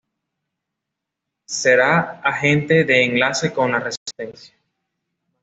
Será 1.45 2.21
agente 2.23 2.85
de 2.85 3.03
enlace 3.05 3.53
con 3.53 3.71
la 3.71 3.79
Resistencia. 3.81 4.55